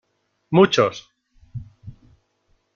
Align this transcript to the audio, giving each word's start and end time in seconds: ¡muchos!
¡muchos! 0.49 1.11